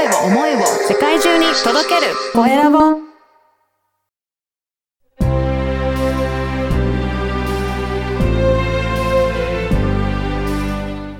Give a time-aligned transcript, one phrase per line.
[0.00, 2.78] 声を、思いを世界中に届けるコエラボ。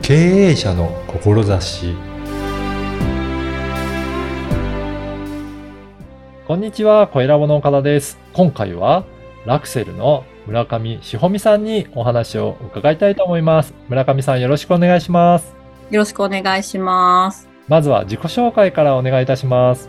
[0.01, 1.95] 経営者の志
[6.47, 8.19] こんにちは、コエラボの岡田です。
[8.33, 9.05] 今回は
[9.45, 13.75] ラクセルの村上志保美さんにお話を伺いたいと思います。
[13.89, 15.55] 村上さんよろしくお願いします。
[15.91, 17.50] よろしくお願いします。
[17.71, 19.89] まずは自己紹介からお願いいたします。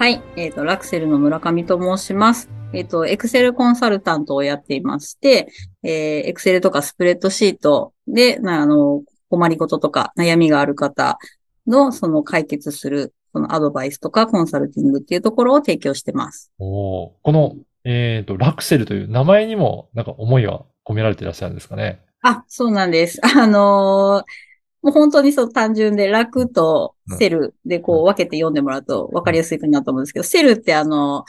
[0.00, 0.20] はい。
[0.34, 2.50] えっ、と、ラクセルの村上と申します。
[2.72, 5.46] えっ、と、エクセルコンサルタントをやっていまして、
[5.84, 11.20] えー、エクセルとかスプレッドシートで、なあの、困りごととか悩みがある方
[11.68, 16.50] の、その解決する、そのアドバイスとかコンサルティングっていうところを提供してます。
[16.58, 22.00] おーこの、えっ、と、ラクセルという名前にもなんか思いが込められていらっしゃるんですかね？
[22.22, 23.20] あ、そうなんです。
[23.24, 24.51] あのー
[24.82, 31.24] もう本当にそう単純で楽とセルでこう分けて読んでもらうと分かりやすいかなと思うんですけど、セルってあの、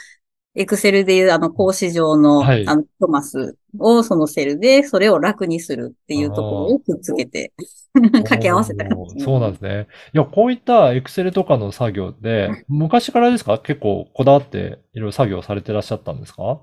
[0.56, 2.66] エクセルでいうあの格子状の、はい。
[2.68, 7.52] あのトマスをそのセルでそれを楽にするっていうところをくっつけて
[7.92, 9.88] 掛け合わせた形おーそうなんですね。
[10.12, 13.58] いや、こういったエクセルとかの作業って、昔からですか？
[13.58, 16.60] 結構こだわっていろいろ作業されてらっしゃったんですか？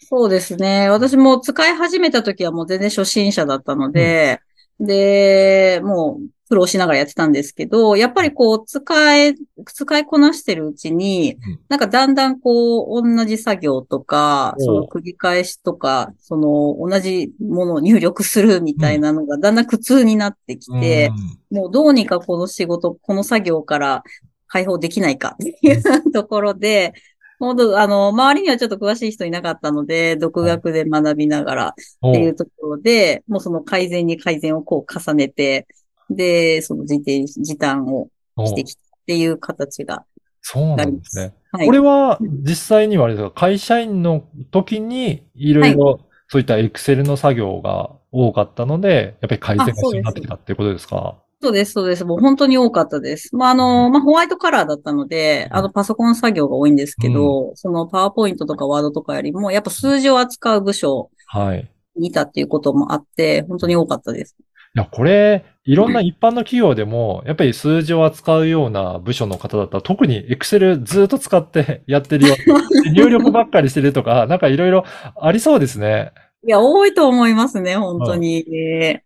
[0.00, 0.88] そうですね。
[0.88, 4.40] 私も使い始めた時はもう全然初心者だったので、
[4.80, 9.36] で、もう苦労しながらやってたんですけど、やっぱりこう使い、
[9.66, 21.12] 使いこなしてるうちにうん、なんかだんだんこう同じ作業とか、その繰り返しとか、その同じものを入力するみたいなのがだんだん苦痛になってきて、
[21.50, 24.02] もうどうにかこの仕事、この作業から
[24.48, 26.94] 解放できないかっていうところで、
[27.40, 35.66] もうあの、周りにはちょっと詳しい人いなかったので、独学で学びながらおっていうところで、もうその改善に改善をこう重ねて、
[36.10, 40.04] で、その時点、時短をおしてきたっていう形が
[40.42, 40.84] そうな。
[40.84, 41.34] んですね。
[41.52, 41.66] はい。
[41.66, 51.16] これは実際にはあれですか、会社員の時にいろいろそういったエクセルの作業が多かったので、やっぱり改善が必要になってきたっていうことですか？
[51.42, 52.04] そうです、そうです。
[52.04, 53.34] もう本当に多かったです。
[53.34, 61.70] まあ、あの、まあ、ホワイトカラーだったので、あの、パソコン作業が多いんですけど、そのパワーポイントとかワードとかよりも、やっぱ数字を扱う部署はい。
[61.96, 64.36] にいたっていうこともあって、本当に多かったです。
[64.38, 72.34] いや、これ、いろんな一般の企業でも、やっぱり数字を扱うような部署の方だったら、特に Excel ずっと使ってやってるよ。
[72.94, 74.84] 入力ばっかりしてるとか、なんかいろいろ
[75.20, 76.12] ありそうですね。
[76.42, 78.44] いや、多いと思いますね、本当に。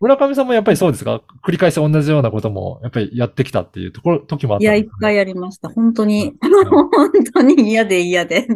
[0.00, 1.21] 村上さんもやっぱりそうですか？
[1.45, 4.99] 繰り返し同じようなことも、やっぱりやってきたっていうところ、時もあっいや、いったんですか？
[5.06, 5.69] ぱいありました。
[5.69, 6.33] 本当に、ん
[6.71, 6.89] 本
[7.34, 8.47] 当に嫌で嫌で。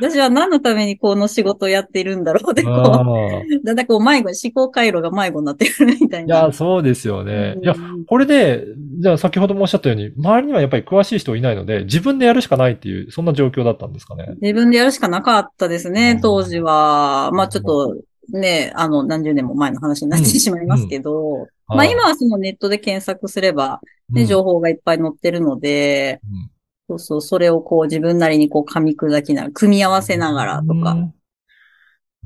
[0.00, 5.96] 私は何のためにこの仕事をやっているんだろうって、こあう、ーだんだんこう迷子、思考回路が迷子になってくる。
[6.00, 6.40] みたいな。
[6.40, 7.56] いや、そうですよね。
[7.62, 8.64] いや、うんこれで、
[9.00, 14.34] じゃあ先ほどもおっしゃったように、周りにはやっぱり詳しい人いないので、自分でやるしかないっていう、そんな状況だったんですかね。
[14.40, 15.94] 自分でやるしかなかったですうん。
[15.94, 17.30] ね、当時は。
[17.32, 17.96] まあちょっと、
[18.32, 23.80] ね、あの、何十年も前の話になってしまいますけど、まあ今はそのネットで検索すれば、
[24.10, 26.50] ね、情報がいっぱい載ってるので、うん
[26.88, 30.92] そうそう、それをこう自分なりにこう噛み砕きながら、組み合わせながらとか。
[30.92, 31.14] うん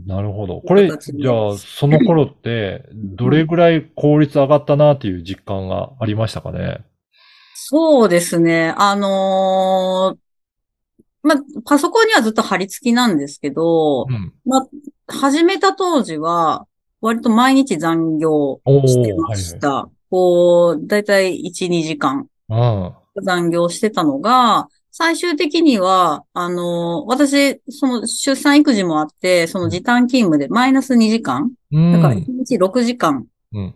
[0.06, 0.62] なるほど。
[0.62, 6.78] これ、じゃあ、その頃って、どれぐらい効率上がったなっていう実感がありましたかね？
[7.54, 8.74] そうですね。
[8.78, 10.18] あのー
[11.22, 14.32] まあ、パソコンにはずっと貼り付きなんですけど、うん。
[14.44, 14.66] まあ、
[15.12, 16.66] 始めた当時は、
[17.02, 19.88] 割と毎日残業してました。
[20.10, 31.92] こう、だいたい1、2時間はい残業してたのが、最終的には、あの、私、その出産育児もあって、その時短勤務でマイナス2時間、うん。
[31.92, 33.74] だからうん1日6時間うん。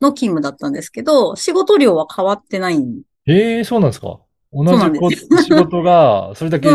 [0.00, 4.20] の勤務だったんですけど、仕事量は変わってないんええそうなんですか。
[4.52, 6.68] 同じこ仕事が、それだけ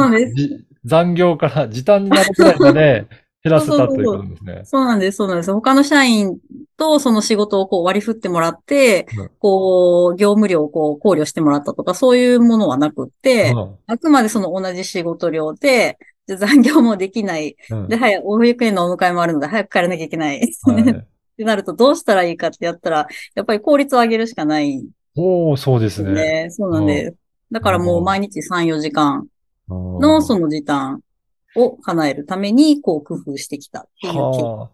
[0.84, 3.08] 残業から時短になるくらいまで
[3.44, 4.62] 減らせたということですね。
[4.66, 5.54] そうなんです、そうなんです。
[5.54, 6.38] 他の社員
[6.78, 15.98] とその仕事をこう割り振ってもらってうん、こう、業務量をこう考慮してもらったとか、そういうものはなくって、うんあくまでその同じ仕事量で、
[16.28, 17.56] で 残業もできない。
[17.72, 20.40] うんで、早く、保育園のお迎えもあるので、早く帰らなきゃいけない。
[20.64, 21.10] はい
[21.40, 24.84] ってなると、どうしたらいいかってやったら、やっぱり効率を上げるしかない
[25.16, 26.44] おー、そうですね。
[26.44, 26.50] ね。
[26.50, 27.16] そうなんです。
[27.52, 29.26] だからもう毎日3、4時間
[29.70, 31.02] ののその時短
[31.56, 34.70] を叶えるために、こう工夫してきたっていう経緯はあ。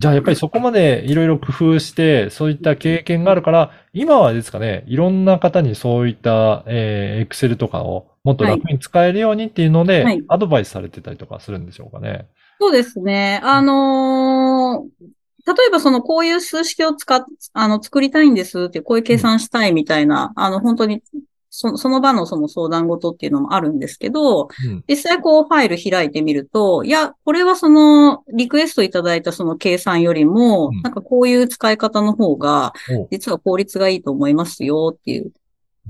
[0.00, 12.28] じゃあやっぱりそこまでいろいろ工夫して、そういった経験があるから、今はですかね、いろんな方にそういった、えー、Excel とかをもっと楽に使えるようにっていうので、はいアドバイスされてたりとかするんでしょうかね。
[12.58, 13.40] そうですね。
[13.42, 15.10] あのー
[15.46, 17.24] 例えばそのこういう数式を使っ、
[17.54, 21.02] あの、作りたいんですって、こういう計算したいみたいな、あの、本当に
[21.50, 24.84] そその場のその相談事っていうのもあるんですけど、うん。
[24.88, 35.32] 実際こうファイル開いてみると、いや、これはそのリクエストいただいたその計算よりもうん、なんかこういう使い方の方が、お実は効率がいいと思いますよっていう、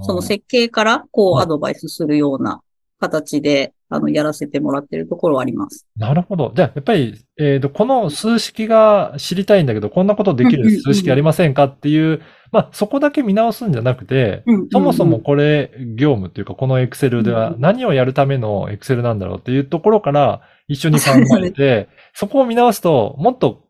[0.01, 2.63] その設計からこうはいアドバイスするような
[3.01, 5.87] 形で、あの、やらせてもらってるところはあります。
[5.97, 6.53] なるほど。
[6.55, 12.23] じゃあ、やっぱり、えっと、この数式が知りたいんだけど、こんなことできる数式ありませんかっていう、
[12.53, 23.65] まあ、そこだけ見直すんじゃなくて、うんうんうんそもそもこれ、業務っていうか、この Excel ではうんうん何をやるための Excel なんだろうっていうところから一緒に考えて、 そこを見直すと、もっと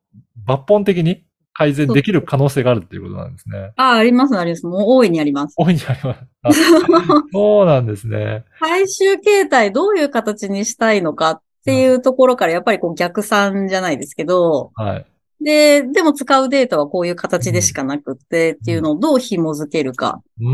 [0.46, 1.24] 抜本的に
[1.54, 3.72] 改善できる可能性があるっていうことなんですね。
[3.76, 4.66] ああ、あります、あります。
[4.66, 5.54] もう大いにあります。
[5.58, 6.20] 大いにあります。
[6.42, 6.52] あ
[7.32, 8.44] そうなんですね。
[8.58, 15.06] 回収形態どういう形にしたいのかっていうところからやっぱりこう逆算じゃないですけど、はい。
[15.42, 20.22] で、でも使うデータはこういう形でしかなくってっていうのをどう紐づけるか。
[20.36, 20.44] って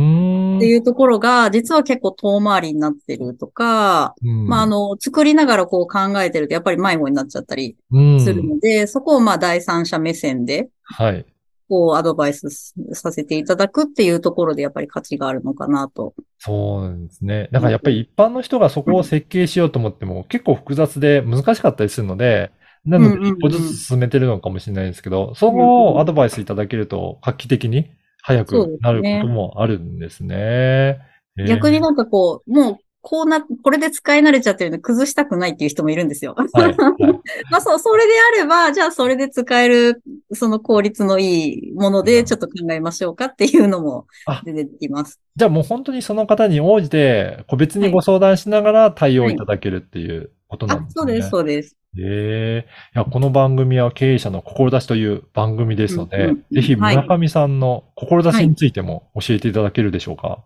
[0.66, 11.26] いうところが実は結構遠回りになってるとか、うんまああの、作りながらこう考えてるとやっぱり迷子になっちゃったりうんするので、そこをまあ第三者目線ではい。
[11.68, 16.14] こうアドバイスさせていただくっていうところでやっぱり価値があるのかなと。
[16.38, 17.48] そうなんですね。
[17.50, 22.52] だからやっぱり一般の人がそこを設計しようと思っても結構複雑で難しかったりするので、
[22.86, 27.90] なので一歩ずつ進めてるのかもしれないですけど、そこをアドバイスいただけると画期的に
[28.22, 30.36] 早くなることもあるんですね。
[30.36, 31.16] えー
[31.46, 32.76] 逆になんかこう、もう
[33.08, 36.34] こうな、これで使い慣れちゃってるので崩したくないっていう人もいるんですよ。
[36.36, 36.76] はい、はい。
[37.52, 45.20] まあそう、それであれば、じゃあそれで使える、その効率のいいものでちょっと考えましょうかっていうのもあ出てきます。
[45.36, 50.92] じゃあもう本当にその方に応じて個別にご相談しながら対応いただけるっていうことなんあで、すね。
[50.94, 51.76] そうです、そうです。
[51.98, 60.44] ええいや、この番組は経営者の志という番組ですので、うんうんうんぜひはい村上さんの志についても教えていただけるでしょうか？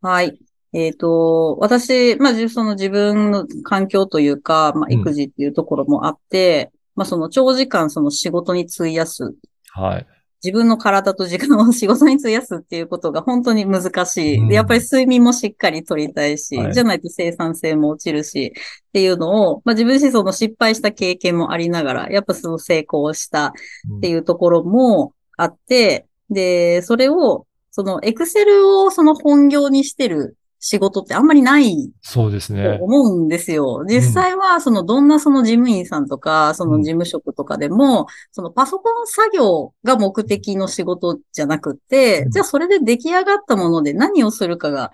[0.00, 0.38] はい。
[0.72, 9.34] えっ、と、私、まあ、じその自分の環境というか、まあ、うん育児っていうところもあって、まあ、その長時間その仕事に費やす、
[9.72, 10.06] はい。
[10.42, 14.38] 自分の体と時間を仕事に費やすっていうことが本当に難しい。
[14.38, 23.52] うんで、やっぱり睡眠もしっかり取りたいし、はいじゃないと生産性も落ちるし、っていうのを、まあ自分自身その失敗した経験もありながら、やっぱその成功したっ
[24.00, 32.78] ていうところもあって、で、それを、そのエクセルをその本業にしてる仕事ってあんまりないそうですとね。
[32.80, 33.84] 思うんですよ。
[33.84, 44.92] 実際は、その、どんなその事務員さんとか、その事務職とかでも、そのパソコン作業が目的の仕事じゃなくってう、んじゃあそれで出来上がったもので何をするかが、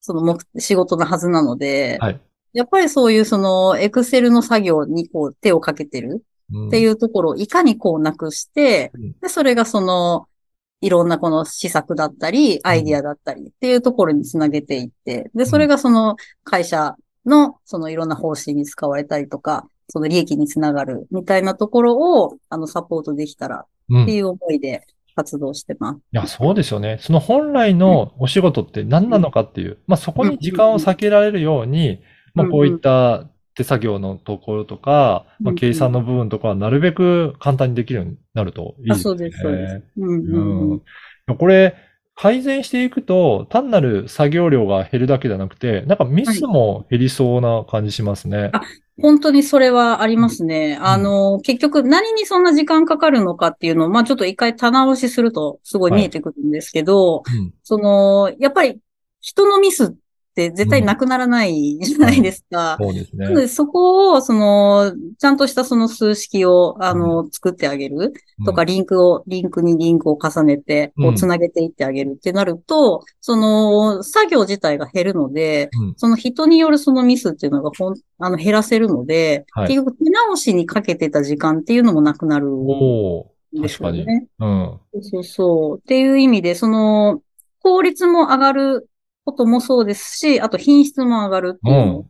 [0.00, 2.20] その目、仕事のはずなので、はい。
[2.54, 6.24] やっぱりそういうその、エクセルの作業にこう手をかけてる
[6.54, 10.26] うんっていうところをいかにこうなくしてうん、で、それがその、
[10.82, 24.82] いろんなこの施策だったり、アイディアだったりっていうところにつなげていって、で、それがその会社のそのいろんな方針に使われたりとか、その利益につながるみたいなところを、あの、サポートできたらうんいっていう思いで
[25.14, 26.00] 活動してます。
[26.10, 26.98] や、そうですよね。
[27.00, 32.00] その本来のお仕事って何なのかっていう、まあそこに時間を避けられるように、
[32.34, 39.02] まあこういった手作業のところとか、まあうん計算の部分とかはなるべく簡単にできるようになるといいあ、ですね。
[39.02, 39.82] そうです、そうです。
[39.96, 40.82] うんうんううん
[41.32, 41.36] ん。
[41.36, 41.76] これ、
[42.14, 48.50] 改善していくと、単なる作業量が減るだけじゃなくて、なんかミスも減りそうな感じしますね。
[48.52, 48.60] あ
[49.00, 50.78] 本当にそれはありますね。
[50.80, 58.80] あの、結局何にそんな時間かかるのかっていうのを、まあちょっと一回棚押しするとすごい見えてくるんですけど、うんその、やっぱり
[59.20, 59.88] 人のミスっ
[60.34, 62.76] て絶対なくならないじゃないですか。
[62.80, 63.40] そうですねなの。
[63.40, 68.12] でそこを、その、ちゃんとしたその数式を、あの、作ってあげる
[68.44, 83.26] とか、うんリンクを、リンクにリンクを重ねて、こうんう、つなげていってあげるってなると、その、作業自体が減るので、うんその人によるそのミスっていうのがほん、あの、減らせるので、はい結局手直しにかけてた時間っていうのもなくなるんお
[83.60, 84.26] 確かね。
[84.38, 84.80] うん。
[84.92, 85.78] そうそうそう。
[85.78, 87.20] っていう意味で、その、
[87.60, 88.88] 効率も上がる
[89.24, 92.06] こともそうですし、あと品質も上がるっていうのを、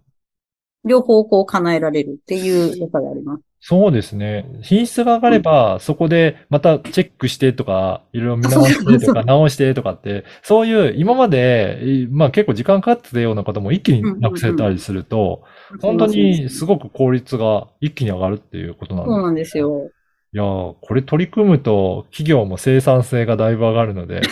[0.85, 3.42] 両方こう叶えられるっていう良さがあります。
[3.64, 4.45] そうですね。
[4.62, 15.45] 品質が上がれば、そこでまたチェックしてとか、いろいろ見直してとか、直してとかって、そういう今まで、いまあ結構時間かかってたようなことも一気になくせたりすると、
[15.81, 19.04] 本当にすごく効率が一気に上がるっていうことなん。
[19.04, 19.35] ですそうなん。
[19.37, 19.90] ですよ。
[20.35, 24.23] いやー、これ取り組むと企業も生産性がだいぶ上がるので、やっ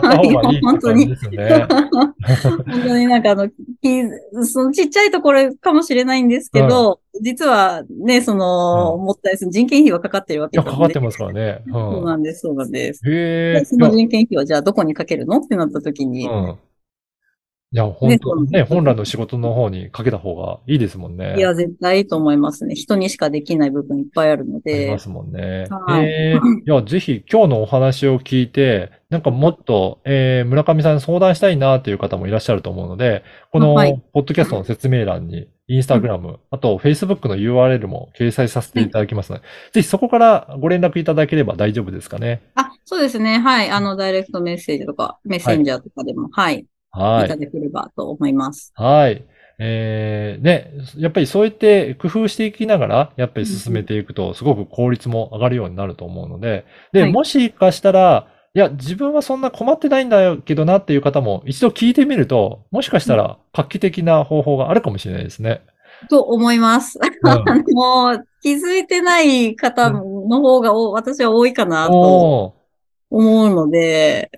[0.00, 1.66] た方がいいって感じですよね。
[2.42, 3.54] 本当になんかあの、き
[4.44, 11.62] そのちっちゃいところかもしれないんですけど、実はね、その、うんもったいする人件費はかかってるわいや、けですかかってますからね。
[11.70, 13.02] そうなんです、そうなんです。
[13.04, 13.12] うん。
[13.12, 16.56] へその人件費はじゃあどこにかけるのってなった時に、うん。
[17.74, 21.36] いや、本当ねね、本来の仕事の方にかけた方がいいですもんね。
[21.38, 22.74] いや、絶対いいと思いますね。
[22.74, 24.98] 人にしかできない部分いっぱいあるのありまで。
[24.98, 25.64] すもんね。
[25.70, 42.42] はいえー いや、ぜひ今日のお話を聞いて、なんかもっと、えー村上さんに相談したいなという方もいらっしゃると思うので、この、はいポッドキャストの説明欄に、インスタグラム、あと、Facebook の URL も掲載させていただきますので、ぜひそこからご連絡いただければ大丈夫ですかね。
[42.56, 43.38] あ、そうですね。
[43.38, 43.70] はい。
[43.70, 46.66] あの、ダイレクトメッセージとか、メッセンジャーとかでも、はい。
[46.92, 47.36] はいた。
[47.36, 48.72] だければと思います。
[48.74, 49.24] はい。
[49.58, 65.62] えー、ね、やっぱりそうやって工夫していきながら、やっぱり進めていくと、すごく効率も上がるようになると思うので、で、はいもしかしたら、いや、自分はそんな困ってないんだけどなっていう方も一度聞いてみると、もしかしたら画期的な方法があるかもしれないですね。
[66.10, 66.98] と思います。
[66.98, 70.02] うんあの、 気づいてない方の
[70.40, 72.54] 方がお私は多いかなとお
[73.10, 74.30] 思うので、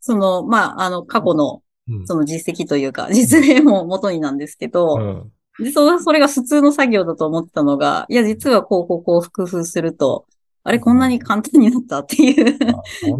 [0.00, 1.62] その、まあ、あの、過去の、
[2.06, 4.96] その実績というか、 実例も元になんですけど、
[5.58, 5.64] うん。
[5.64, 10.26] で、そそれが普通の作業だと思ってたのが、いや、実はこう、こう、こう、工夫すると、
[10.64, 12.56] あれ、こんなに簡単になったっていう、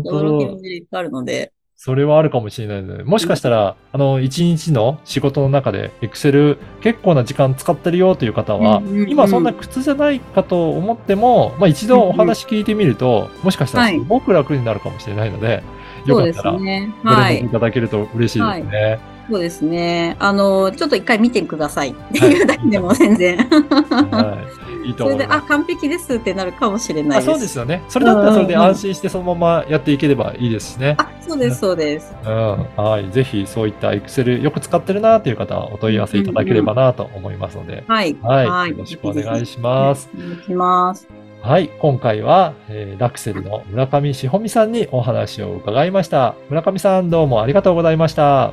[0.04, 9.11] 驚きの当、事例があるので、それはあるかもしれないので、もしかしたら、あの、一日の仕事の中で、Excel 結構な時間使ってるよという方はうんうんう、ん。
[9.11, 15.62] 今そんな苦痛じゃないかと思っても、まあ一度お話聞いてみると、もしかしたらすごく楽になるかもしれないので、
[16.07, 16.93] よそうでかったら、すね。
[17.03, 17.49] ごはいい。
[17.49, 18.99] ただけると嬉しいですね。
[19.31, 20.17] そうですね。
[20.19, 23.39] あの、ちょっと一回見てくださいっていうだけでも全然。
[23.39, 24.39] は
[24.85, 24.89] い。
[24.89, 25.41] いいとそれで、あ。
[25.41, 27.23] 完璧ですってなるかもしれない。
[27.23, 27.83] そうですよね。
[27.89, 30.97] それだったらそれで安心してそのままやっていければいいですしね。
[30.99, 32.15] あ、そうです、そうです。
[32.23, 32.67] うん。
[32.77, 33.11] はい。
[33.11, 38.15] ぜひそういった Excel よく使ってるなという方はお問い合わせいただければなと思いますので、はい。
[38.23, 38.71] はい。
[38.71, 40.11] よろしくお願いします。
[40.15, 41.24] お願いします。
[41.45, 41.69] はい。
[41.79, 46.35] 今回は、えーラクセルの村上志保美さんにお話を伺いました。
[46.49, 48.45] 村上さんどうもありがとうございました。
[48.47, 48.53] あ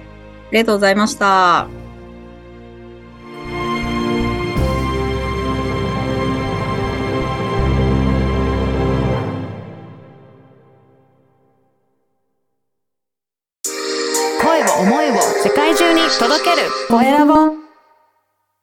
[0.51, 1.90] りがとうございました。